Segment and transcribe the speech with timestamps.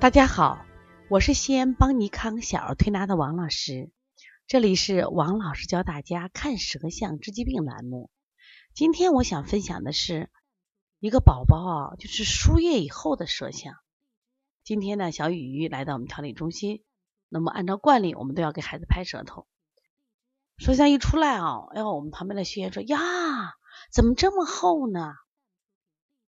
[0.00, 0.64] 大家好，
[1.10, 3.90] 我是西安邦尼康小儿推拿的王老师，
[4.46, 8.10] 这里是王老师教大家看舌象治疾病栏目。
[8.72, 10.30] 今天我想分享的是
[11.00, 13.74] 一个宝宝啊，就是输液以后的舌象。
[14.64, 16.82] 今天呢，小雨来到我们调理中心，
[17.28, 19.46] 那么按照惯例，我们都要给孩子拍舌头。
[20.56, 22.98] 舌象一出来啊，哎呦，我们旁边的学员说呀，
[23.92, 25.12] 怎么这么厚呢？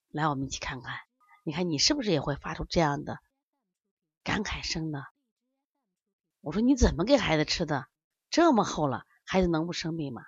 [0.10, 0.96] 来，我们一起看看，
[1.44, 3.20] 你看你是不是也会发出这样的？
[4.24, 5.04] 感慨声呢？
[6.42, 7.88] 我说你怎么给孩子吃的
[8.30, 9.06] 这么厚了？
[9.26, 10.24] 孩子能不生病吗？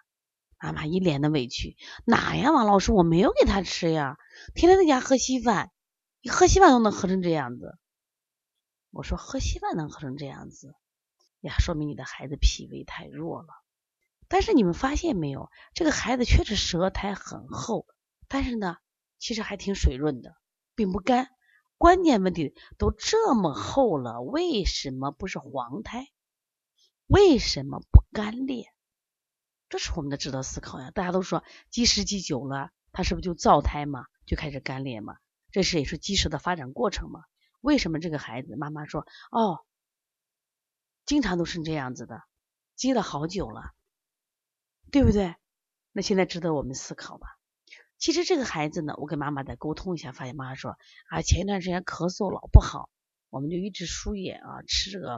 [0.60, 4.18] 妈妈一脸的委屈，哪呀，王老师，我没有给他吃呀，
[4.54, 5.72] 天天在家喝稀饭，
[6.22, 7.80] 你喝稀饭都能喝成这样子。
[8.92, 10.76] 我说喝稀饭能喝成这样子
[11.40, 13.48] 呀，说明你的孩子脾胃太弱了。
[14.28, 17.88] 但是你们发现没有，这个孩子确实舌苔很厚，
[18.28, 18.78] 但是呢，
[19.18, 20.36] 其实还挺水润的，
[20.76, 21.30] 并不干。
[21.82, 26.12] 关键问题都这么厚了，为什么不是黄胎？
[27.08, 28.72] 为什么不干裂？
[29.68, 30.92] 这是我们的值得思考呀！
[30.92, 34.06] 大家都说积食积久了，它是不是就燥胎嘛？
[34.28, 35.18] 就开始干裂嘛？
[35.50, 37.24] 这是也是积食的发展过程嘛？
[37.62, 39.66] 为什么这个孩子妈妈说哦，
[41.08, 42.22] 经常都是这样子的，
[42.76, 43.74] 积了好久了，
[44.92, 45.34] 对不对？
[45.94, 47.40] 那现在值得我们思考吧。
[48.02, 50.72] 其实这个孩子呢，我跟妈妈再沟通一下，发现妈妈说
[51.12, 52.90] 啊，前一段时间咳嗽老不好，
[53.30, 55.18] 我们就一直输液啊，吃这个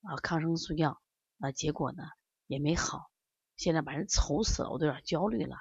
[0.00, 0.98] 啊抗生素药
[1.40, 2.04] 啊，结果呢
[2.46, 3.10] 也没好，
[3.58, 5.56] 现在把人愁死了，我都有点焦虑了。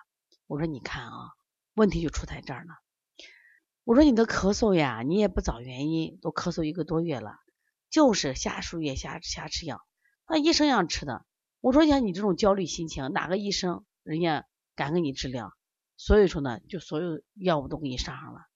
[0.48, 1.34] 我说你看啊，
[1.74, 2.74] 问题就出在这儿了。
[3.84, 7.36] 我说你的咳嗽呀，你也不找原因，都咳嗽一个多月了，
[7.90, 9.82] 就是瞎输液瞎瞎吃药，
[10.26, 11.26] 那医生让吃的。
[11.60, 15.52] 我说像你这种焦虑心情，哪个医生人家敢给你治疗？
[16.04, 18.48] 所以说呢，就所有药物都给你上上了。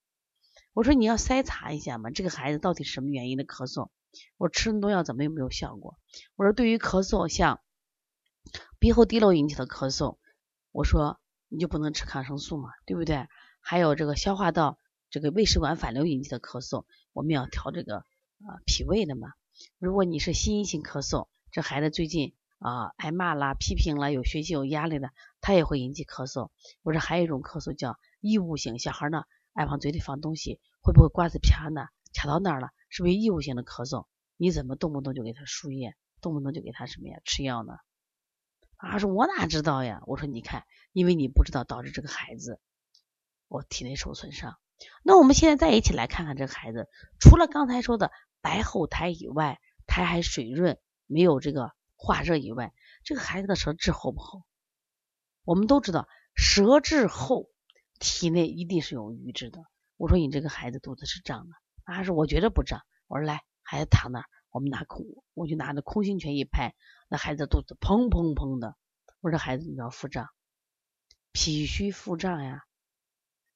[0.73, 3.91] 我说你要筛查一下嘛，这个孩子到底什么原因的咳嗽？
[4.37, 5.99] 我吃那么多药怎么又没有效果？
[6.35, 7.61] 我说对于咳嗽，像
[8.79, 10.17] 鼻后滴漏引起的咳嗽，
[10.71, 13.27] 我说你就不能吃抗生素嘛，对不对？
[13.59, 14.79] 还有这个消化道
[15.11, 19.33] 这个胃食管反流引起的咳嗽，我们要调这个啊脾胃的嘛。
[19.77, 22.33] 如果你是心因性咳嗽，这孩子最近。
[22.57, 25.11] 啊，挨骂啦，批评了，有学习有压力的，
[25.45, 26.49] 他也会引起咳嗽。
[26.81, 31.85] 我说还有一种咳嗽叫异物性，小孩呢爱往嘴里放东西，会不会瓜子皮呢
[32.15, 32.69] 卡到那儿了？
[32.89, 34.07] 是不是异物性的咳嗽？
[34.37, 37.77] 你怎么动不动就给他输液，动不动就给他什么呀吃药呢？
[38.79, 40.01] 他说我哪知道呀？
[40.07, 40.63] 我说你看，
[40.93, 42.59] 因为你不知道，导致这个孩子
[43.47, 44.57] 我体内受损伤。
[45.03, 46.89] 那我们现在再一起来看看这个孩子，
[47.19, 48.09] 除了刚才说的
[48.41, 51.71] 白厚苔以外，苔还水润，没有这个。
[51.97, 52.73] 化热以外，
[53.03, 54.43] 这个孩子的舌质厚不厚？
[55.45, 57.49] 我们都知道，舌质厚，
[57.99, 59.63] 体内一定是有瘀滞的。
[59.95, 62.81] 我说你这个孩子肚子是胀的，他说我觉得不胀。
[63.07, 66.75] 我说来，孩子躺那儿，我们拿空，我就拿着空心拳一拍，
[67.07, 68.75] 那孩子肚子砰砰砰的。
[69.21, 70.27] 我说孩子你要腹胀，
[71.31, 72.63] 脾虚腹胀呀。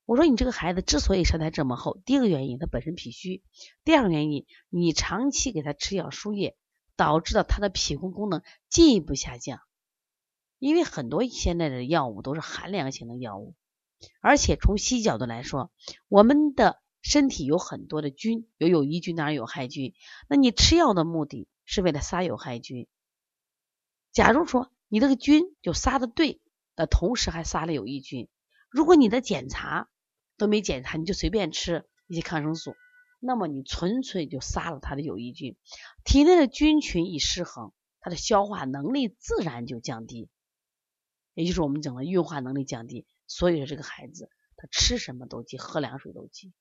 [0.05, 3.43] 我说你这个孩子之所以舌苔这么厚，第一个原因他本身脾虚，
[3.83, 6.55] 第二个原因你长期给他吃药输液。
[6.95, 9.61] 导致了他的脾功功能进一步下降，
[10.59, 13.55] 因为很多现在的药物都是寒凉型的药物，
[14.21, 15.71] 而且从西医角度来说，
[16.07, 19.93] 我们的身体有很多的菌，有有益菌当然有害菌，
[20.27, 22.87] 那你吃药的目的是为了杀有害菌。
[24.11, 26.41] 假如说你这个菌就杀的对
[26.75, 28.27] 的同时还杀了有益菌，
[28.69, 29.89] 如果你的检查
[30.37, 32.75] 都没检查，你就随便吃一些抗生素。
[33.21, 35.57] 那么你纯粹就杀了他的有益菌，
[36.05, 40.29] 体内的菌群一失衡，它的消化能力自然就降低，
[41.39, 43.05] 也就是我们讲的运化能力降低。
[43.27, 46.51] 所以说这个孩子他吃什么都急，喝凉水都急，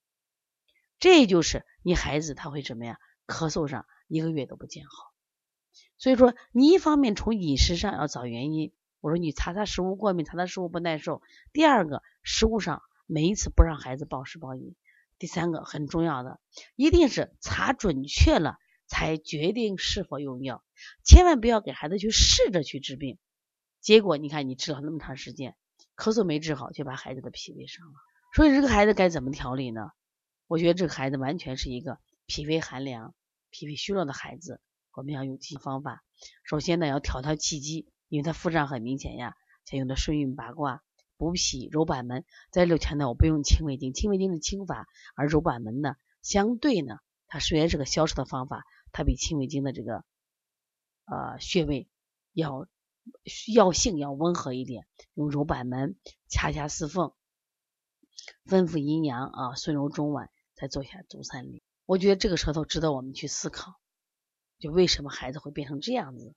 [1.01, 2.99] 这就是你孩子他会什么呀？
[3.27, 5.13] 咳嗽上一个月都不见好。
[5.97, 11.23] 所以说你一方面从饮食上要找原因，我说你查查食物过敏，查查食物不耐受。
[11.53, 14.77] 第二个食物上每一次不让孩子暴食暴饮。
[15.19, 16.39] 第三个很重要的，
[16.77, 20.63] 一定是查准确了才决定是否用药，
[21.03, 23.19] 千万不要给孩子去试着去治病，
[23.81, 25.57] 结果你看你治了那么长时间，
[25.97, 27.95] 咳嗽没治好，就把孩子的脾胃伤了。
[28.35, 29.91] 所以这个孩子该怎么调理呢？
[30.47, 33.15] 我觉得这个孩子完全是一个脾胃寒凉、
[33.51, 34.61] 脾胃虚弱的孩子，
[34.93, 36.03] 我们要用几方法。
[36.45, 39.35] 首先呢，要调调气机，因为他腹胀很明显呀，
[39.65, 40.83] 才用的顺运八卦。
[41.17, 44.87] 补脾揉板门，在这里强调我不用清胃经，清胃经是清法，
[45.17, 50.05] 而揉板门呢，相对呢，它虽然是个消食的方法，它比清胃经的这个
[51.07, 51.89] 呃穴位
[52.33, 52.69] 要
[53.53, 54.87] 药性要温和一点。
[55.15, 55.97] 用揉板门，
[56.29, 57.13] 掐掐四缝，
[58.45, 61.63] 分咐阴阳啊，顺揉中脘，再做一下足三里。
[61.87, 63.75] 我觉得这个舌头值得我们去思考，
[64.59, 66.35] 就为什么孩子会变成这样子？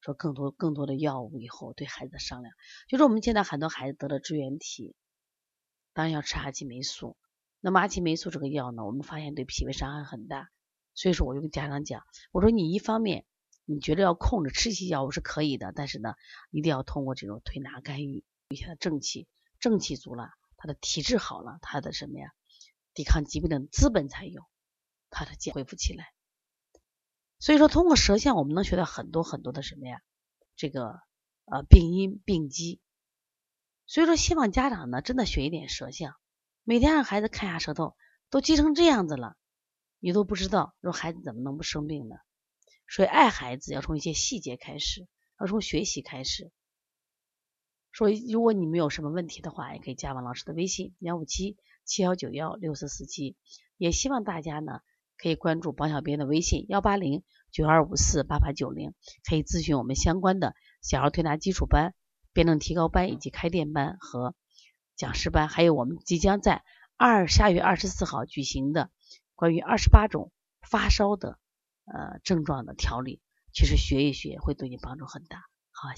[0.00, 2.54] 说更多更多的药物以后对孩子商量，
[2.88, 4.94] 就是我们见到很多孩子得了支原体，
[5.94, 7.16] 当然要吃阿奇霉素。
[7.60, 10.50] 那么阿奇霉素这个药呢，我们发现对脾胃伤害很大，
[10.92, 12.02] 所以说我就跟家长讲，
[12.32, 13.24] 我说你一方面
[13.66, 16.14] 你觉得要控制吃一些药物是可以的，但是呢，
[16.50, 19.26] 一定要通过这种推拿干预，一下正气，
[19.58, 22.32] 正气足了，他的体质好了，他的什么呀，
[22.92, 24.42] 抵抗疾病的资本才有，
[25.08, 26.12] 他的健恢复起来。
[27.38, 30.02] 所以说，通过舌象，我们能学到很多很多的什么呀，
[30.56, 31.00] 这个
[31.46, 32.80] 呃病因病机。
[33.86, 36.14] 所以说，希望家长呢真的学一点舌象。
[36.62, 37.96] 每天让孩子看下舌头，
[38.30, 39.36] 都积成这样子了，
[39.98, 42.16] 你都不知道，说孩子怎么能不生病呢？
[42.88, 45.06] 所以爱孩子要从一些细节开始，
[45.40, 46.50] 要从学习开始。
[47.92, 53.36] 所以如果你们有什么问题的话，也可以加王老师的微信：幺五七七幺九幺六四四七。
[53.76, 54.80] 也希望大家呢
[55.16, 58.94] 可以关注王小编的微信：幺八零九二五四八八九零，
[59.28, 61.94] 可以咨询我们相关的小儿推拿基础班、
[62.32, 64.34] 辩证提高班以及开店班和。
[64.96, 66.62] 讲师班，还有我们即将在
[66.96, 68.90] 二下月二十四号举行的
[69.34, 70.30] 关于二十八种
[70.62, 71.36] 发烧的
[71.86, 73.20] 呃症状的调理，
[73.52, 75.38] 其实学一学会对你帮助很大。
[75.70, 75.88] 好。